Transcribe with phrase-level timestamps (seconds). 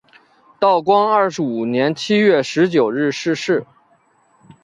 [0.57, 3.67] 道光二十五年七月十九日逝世。